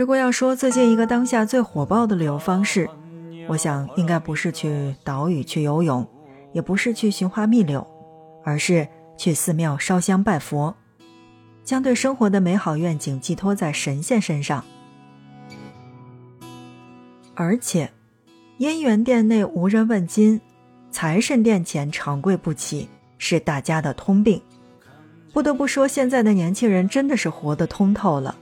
[0.00, 2.88] 如果要说最近一个当下最火爆的旅游方式，
[3.46, 6.08] 我想应该不是去岛屿去游泳，
[6.54, 7.86] 也不是去寻花觅柳，
[8.42, 8.88] 而是
[9.18, 10.74] 去寺庙烧香拜佛，
[11.64, 14.64] 将对生活的美好愿景寄托在神仙身上。
[17.34, 17.92] 而且，
[18.58, 20.40] 姻缘殿内无人问津，
[20.90, 24.40] 财神殿前长跪不起，是大家的通病。
[25.34, 28.34] 不得不说，现在的年轻人真的是活得通透了。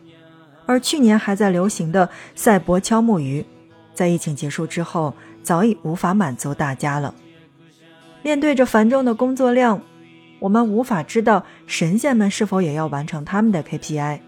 [0.68, 3.42] 而去年还在流行的赛博敲木鱼，
[3.94, 7.14] 在疫情结束之后，早已无法满足大家了。
[8.22, 9.80] 面对着繁重的工作量，
[10.40, 14.20] 我们无法知道神仙们是否也要完成他们的 KPI，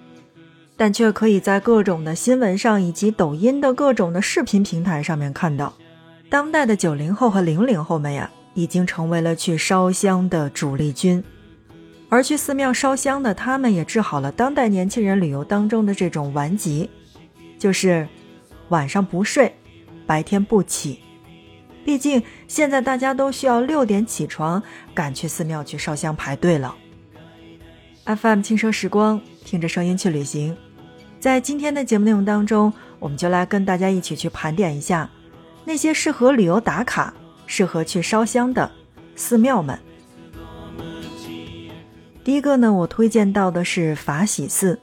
[0.78, 5.74] 但却可以在各种的新闻上以及抖音的各种的视频平台上面看到，
[6.30, 11.22] 当代的九零后和零零后们呀，已经成为了去烧香的主力军。
[12.10, 16.90] 而去寺庙烧香的他们，也治好了当代年轻人旅游当中的这种顽疾，
[17.56, 18.06] 就是
[18.68, 19.54] 晚上不睡，
[20.06, 20.98] 白天不起。
[21.84, 24.60] 毕竟现在大家都需要六点起床，
[24.92, 26.74] 赶去寺庙去烧香排队了。
[28.04, 30.56] FM 轻奢时光，听着声音去旅行。
[31.20, 35.08] 在今天的节目内容当中，我们就来跟大家一起去盘点一下
[35.64, 37.14] 那些适合旅游打卡、
[37.46, 38.68] 适合去烧香的
[39.14, 39.78] 寺庙们。
[42.22, 44.78] 第一个呢，我推荐到的是法喜寺。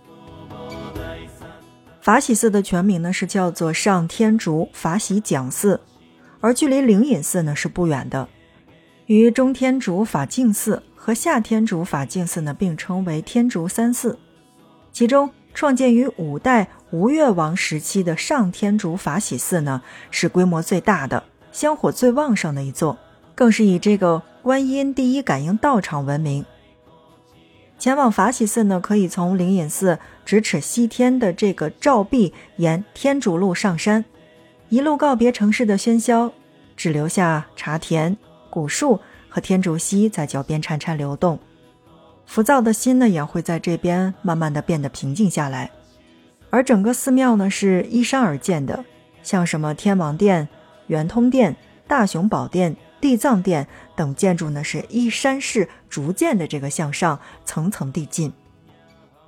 [2.01, 5.79] 法喜寺的全名呢是叫做上天竺法喜讲寺，
[6.39, 8.27] 而距离灵隐寺呢是不远的，
[9.05, 14.17] 与中天竺法净寺和下天竺法净寺呢并称为天竺三寺。
[14.91, 22.97] 其中创建于五代吴越王时期的上天竺法喜寺呢是规模最大的、香火最旺盛的一座，
[23.35, 26.43] 更是以这个观音第一感应道场闻名。
[27.79, 34.03] 前往法喜寺呢，可以从灵隐寺咫尺西天的这个照壁沿天竺路上山，
[34.69, 36.31] 一路告别城市的喧嚣，
[36.75, 38.17] 只留下茶田、
[38.49, 38.99] 古树
[39.29, 41.37] 和天竺溪在脚边潺潺流动。
[42.25, 45.69] 浮躁的心呢，也会在这边慢慢的变得平静下来。
[46.49, 48.83] 而整个寺庙呢，是依山而建的，
[49.21, 50.49] 像什么天王殿、
[50.87, 51.55] 圆通殿、
[51.87, 52.75] 大雄宝殿。
[52.99, 58.33] 地藏殿等建筑呢，是依山势逐渐的这个向上，层层递进。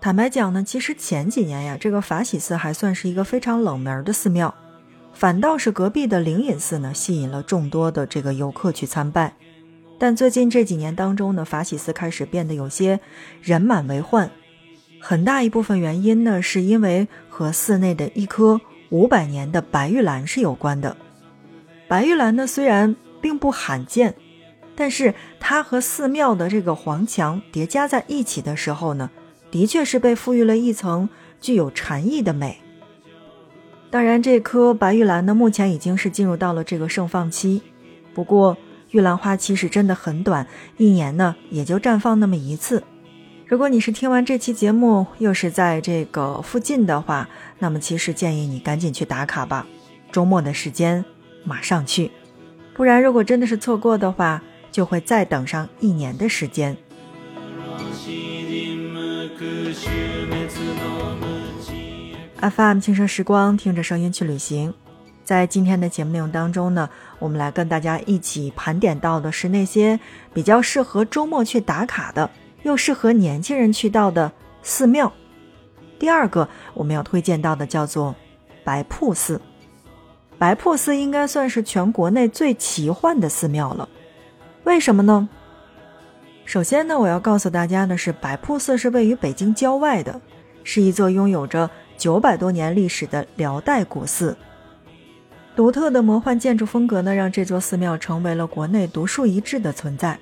[0.01, 4.55] 坦白讲呢，其实前几年呀，这个法喜寺还算是一个非常冷门的寺庙，
[5.13, 9.33] 反倒是隔壁的灵隐寺呢，吸引了众多的这个游客去参拜。
[9.97, 13.01] 但最近这几年当中呢，法喜寺开始变得有些
[13.41, 14.31] 人满为患，
[15.01, 20.95] 很大一部分原因呢，是因为和寺内的一棵五百年的白玉兰是有关的。
[21.89, 24.15] 白玉兰呢，虽然并不罕见，
[24.75, 29.09] 但是它和寺庙的这个黄墙叠加在一起的时候呢，
[29.51, 31.09] 的确是被赋予了一层
[31.41, 32.59] 具有禅意的美。
[33.91, 37.61] 当然，这棵白玉兰呢，目前已经是进入到了这个盛放期。
[38.13, 38.55] 不过，
[38.91, 40.45] 玉兰花期是真的很短，
[40.77, 42.83] 一年呢也就绽放那么一次。
[43.47, 49.65] 如果你是听完这期节目又是在这个附近的话，那么其实建议你赶紧去打卡吧，
[50.11, 51.03] 周末的时间
[51.43, 52.11] 马上去。
[52.79, 54.41] 不然，如果真的是错过的话，
[54.71, 56.77] 就会再等上一年的时间。
[62.39, 64.73] FM 轻声时光，听着声音去旅行。
[65.25, 66.89] 在今天的节目内容当中呢，
[67.19, 69.99] 我们来跟大家一起盘点到的是那些
[70.33, 72.31] 比较适合周末去打卡的，
[72.63, 74.31] 又适合年轻人去到的
[74.63, 75.11] 寺庙。
[75.99, 78.15] 第二个我们要推荐到的叫做
[78.63, 79.41] 白瀑寺。
[80.39, 83.87] 白瀑寺应该算是全国内最奇幻的寺庙了，
[84.63, 85.27] 为什么呢？
[86.45, 90.19] 首先呢，我要告诉大家的是，白瀑寺是位于北京郊外的，
[90.63, 94.35] 是一座拥有着九百多年历史的辽代古寺。
[95.57, 100.17] 独特的魔幻建筑风格呢，让这座寺庙成为了国内独树一帜的存在。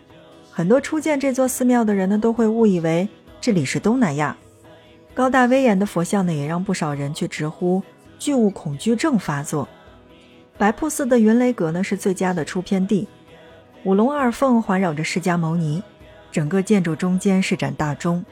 [0.52, 3.08] 很多初见这座寺庙的人呢，都会误以为
[3.40, 4.36] 这里是东南亚。
[5.14, 7.84] 高大威严的佛像呢，也让不少人去直呼
[8.18, 9.70] 巨物恐惧症发作。
[10.58, 13.08] 白瀑寺的云雷阁呢是最佳的出片地，
[13.84, 15.84] 五龙二凤环绕着释迦牟尼，
[16.32, 18.26] 整个建筑中间是盏大钟，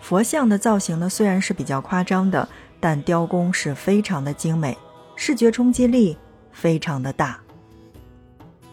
[0.00, 2.48] 佛像的造型呢虽然是比较夸张的，
[2.80, 4.76] 但雕工是非常的精美，
[5.16, 6.16] 视觉冲击力
[6.50, 7.38] 非常的大。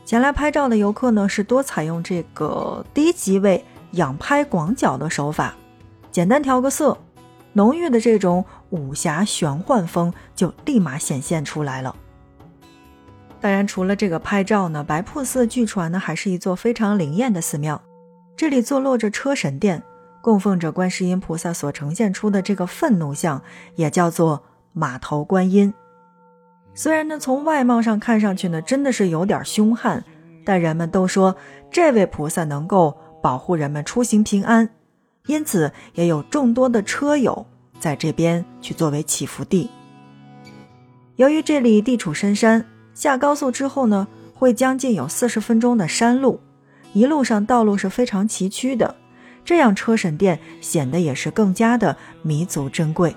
[0.06, 5.54] 前来拍照的游客呢是多采用这个低级位仰拍广角的手法，
[6.10, 6.98] 简单调个色，
[7.52, 11.94] 浓郁的这种武侠玄幻风就立马显现出来了。
[13.40, 17.82] 当然，除了这个拍照呢，白瀑寺据传呢还是一座非常灵验的寺庙。
[18.36, 19.84] 这里坐落着车神殿，
[20.22, 23.42] 供奉着观世音菩萨所呈现出的这个愤怒像，
[23.76, 24.44] 也叫做
[24.74, 25.74] 马头观音。
[26.74, 30.04] 虽然呢，从外貌上看上去呢，真的是有点凶悍，
[30.46, 31.36] 但人们都说
[31.72, 34.70] 这位菩萨能够保护人们出行平安，
[35.26, 37.46] 因此也有众多的车友
[37.80, 39.70] 在这边去作为祈福地。
[41.16, 42.64] 由于这里地处深山，
[42.98, 46.42] 下高速之后呢，会将近有四十分钟的山路，
[46.94, 48.96] 一路上道路是非常崎岖的，
[49.46, 53.16] 这样车神殿显得也是更加的弥足珍贵。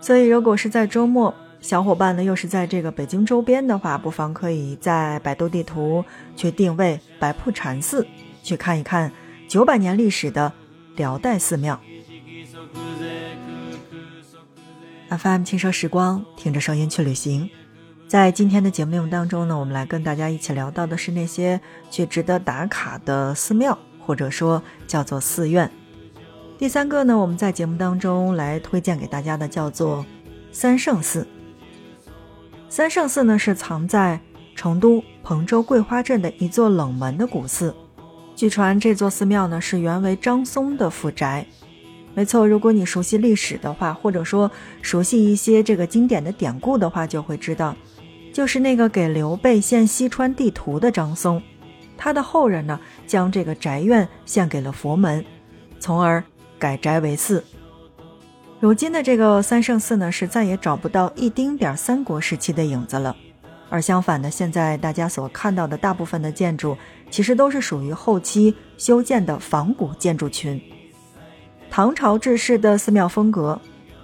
[0.00, 6.02] 所以，如果是在周末，小伙伴呢，又是在这个北京周边的话，不妨可以在百度地图
[6.34, 8.06] 去定位白瀑禅寺，
[8.42, 9.12] 去看一看
[9.46, 10.50] 九百年历史的
[10.96, 11.78] 辽代寺庙。
[15.10, 17.50] FM 轻奢时光，听着声音去旅行。
[18.08, 21.60] 在今天的节目内容当中呢，我们来跟大家一起聊到的是那些
[21.90, 25.70] 去值得打卡的寺庙，或者说叫做寺院。
[26.56, 30.06] 第三个呢，我们在节目当中来推荐给大家的叫做
[30.50, 31.28] 三圣寺。
[32.70, 34.18] 三圣寺呢是藏在
[34.56, 37.74] 成都彭州桂花镇的一座冷门的古寺。
[38.34, 41.46] 据传这座寺庙呢是原为张松的府宅。
[42.14, 44.50] 没错，如果你熟悉历史的话，或者说
[44.80, 47.76] 熟悉一些这个经典的典故的话，就会知道，
[48.38, 51.42] 就是那个给刘备献西川地图的张松，
[51.96, 55.24] 他的后人呢将这个宅院献给了佛门，
[55.80, 56.22] 从而
[56.56, 57.42] 改宅为寺。
[58.60, 63.16] 如今的这个三圣寺呢，是再也找不到一丁点三国时期的影子了，
[63.70, 66.78] 而相反的，现在大家所看到的大部分的建筑，
[67.10, 70.62] 其实都是属于后期修建的仿古建筑群。
[71.68, 73.60] 唐朝制式的寺庙风格，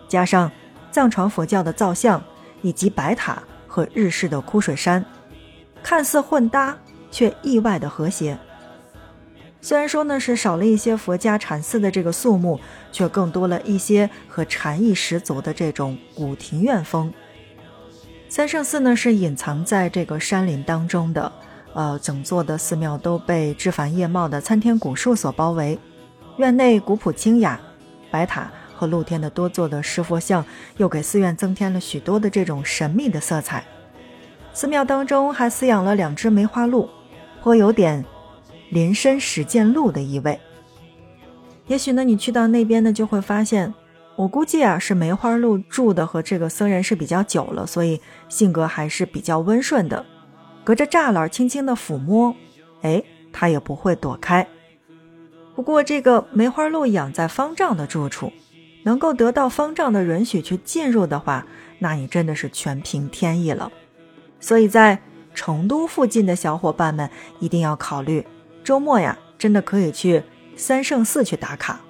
[0.08, 0.50] 加上
[0.90, 2.20] 藏传佛教的造像，
[2.62, 3.40] 以及白塔
[3.74, 5.04] 和日式的枯水山，
[5.82, 6.78] 看似混搭，
[7.10, 8.38] 却意外的和谐。
[9.60, 12.60] 虽然说呢是少了一些佛家禅寺的这个肃穆，
[12.92, 17.12] 却更多了一些和禅意十足的这种古庭院风。
[18.28, 21.32] 三圣寺呢是隐藏在这个山林当中的，
[21.72, 25.76] 呃，整座的寺庙都被枝繁叶茂的参天古树所包围，
[26.36, 27.60] 院内古朴清雅，
[28.08, 30.44] 白塔和露天的多座的石佛像
[30.76, 33.64] 又给寺院增添了许多的这种神秘的色彩。
[34.52, 36.88] 寺庙当中还饲养了两只梅花鹿，
[37.42, 38.04] 颇有点。
[38.70, 40.40] 林深始见鹿的意味。
[41.68, 43.72] 也许呢，你去到那边呢，就会发现，
[44.16, 50.04] 我估计啊，是梅花鹿住的和这个僧人是比较久了，所以性格还是比较温顺的。
[50.64, 52.34] 隔着栅栏轻轻的抚摸，
[52.82, 54.48] 哎，它也不会躲开。
[55.54, 58.32] 不过这个梅花鹿养在方丈的住处，
[58.84, 61.44] 能够得到方丈的允许去进入的话，
[61.81, 63.70] 那你真的是全凭天意了。
[64.38, 65.00] 所以在
[65.34, 67.10] 成都附近的小伙伴们
[67.40, 68.25] 一定要考虑。
[68.62, 70.22] 周末呀，真的可以去
[70.56, 71.81] 三圣寺去打卡。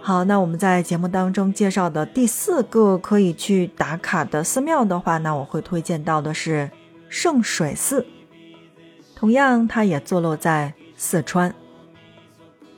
[0.00, 6.70] 好，那我们在节目当中介绍的第四个可以去打卡的寺庙的话，那我会推荐到的是
[7.08, 8.06] 圣水寺。
[9.14, 11.54] 同样，它也坐落在四川。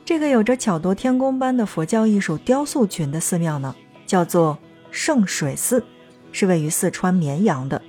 [0.07, 3.75] 这个有着巧夺天工般的佛教艺术雕塑群的寺庙呢，
[4.05, 4.57] 叫做
[4.89, 5.83] 圣水寺，
[6.31, 7.81] 是位于四川绵阳的。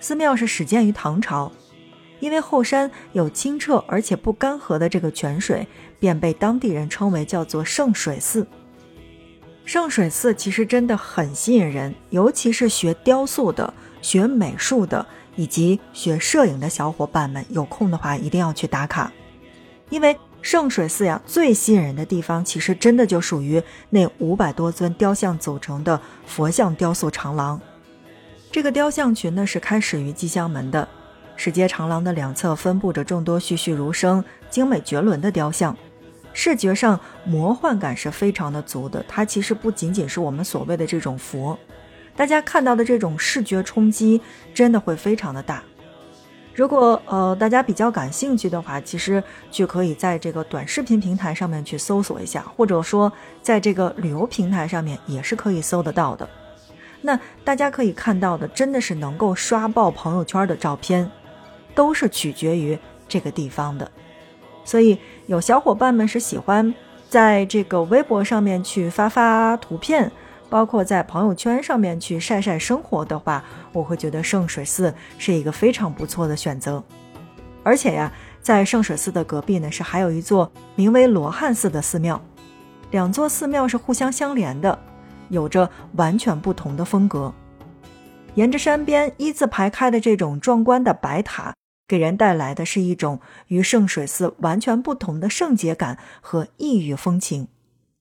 [0.00, 1.52] 寺庙是始建于唐朝，
[2.20, 5.68] 因为后山有清澈而且不干涸的这个泉水，
[6.00, 8.46] 便被当地人称为叫做圣水寺。
[9.66, 15.04] 圣水寺其实真的很吸引人，尤其是学雕塑的、学美术的
[15.36, 19.12] 以及学摄影的小伙伴们，有空的话一定要去打卡。
[19.90, 27.60] 因为圣水寺呀，最吸引人的地方，其实真的就属于那五百多尊雕像组成的佛像雕塑长廊。
[28.50, 30.88] 这个雕像群呢是开始于吉祥门的，
[31.36, 35.76] 石阶长廊的两侧分布着众多栩栩如生、精美绝伦的雕像，
[36.32, 39.04] 视觉上魔幻感是非常的足的。
[39.06, 41.58] 它其实不仅仅是我们所谓的这种佛，
[42.16, 44.22] 大家看到的这种视觉冲击
[44.54, 45.62] 真的会非常的大。
[46.58, 56.28] 如果呃大家比较感兴趣的话，其实就可以在这个短视频平台上面去搜索一下，或者说在这个旅游平台上面也是可以搜得到的。
[57.00, 61.08] 那大家可以看到的，真的是能够刷爆朋友圈的照片，
[61.76, 63.88] 都是取决于这个地方的。
[64.64, 66.74] 所以有小伙伴们是喜欢
[67.08, 70.10] 在这个微博上面去发发图片，
[70.50, 76.82] 包括在朋友圈上面去晒晒生活的话，我会觉得圣水寺是一个非常不错的选择。
[77.62, 82.20] 而且呀，在圣水寺的隔壁呢，是还有一座名为罗汉寺的寺庙，
[82.90, 84.78] 两座寺庙是互相相连的。
[85.28, 87.34] 有着完全不同的风格，
[88.34, 91.54] 沿着山边一字排开的这种壮观的白塔，
[91.86, 97.48] 给人带来的是一种与圣水寺完全不同的圣洁感和异域风情，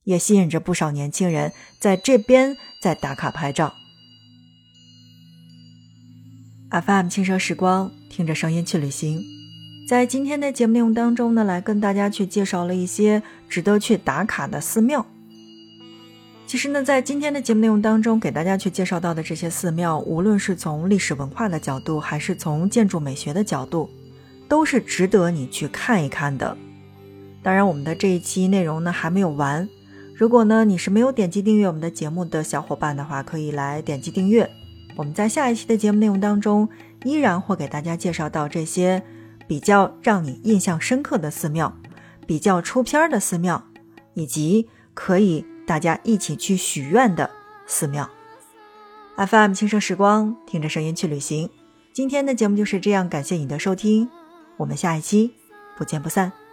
[0.07, 3.73] 也吸引着不少年轻人在这边在打卡拍照。
[6.71, 9.21] FM 轻奢时光，听着声音去旅行。
[9.85, 15.05] 在今天的节目内容当中呢，来跟大家去介绍了一些值得去打卡的寺庙。
[16.45, 23.89] 其实呢，在今天的节目内容当中，给大家去介绍到的这些寺庙，无论是从历史文化的角度，还是从建筑美学的角度，
[24.47, 26.57] 都是值得你去看一看的。
[27.43, 29.67] 当然，我们的这一期内容呢还没有完。
[30.17, 34.49] 如果呢你是没有点击订阅我们的节目的小伙伴的话，可以来点击订阅。
[34.95, 36.67] 我们在下一期的节目内容当中，
[37.03, 39.03] 依然会给大家介绍到这些
[39.47, 41.71] 比较让你印象深刻的寺庙，
[42.25, 43.63] 比较出片的寺庙，
[44.15, 47.29] 以及可以大家一起去许愿的
[47.67, 48.09] 寺庙。
[49.17, 51.47] FM 轻声时光，听着声音去旅行。
[51.93, 54.09] 今天的节目就是这样，感谢你的收听，
[54.57, 55.35] 我们下一期
[55.77, 56.46] 不见不散。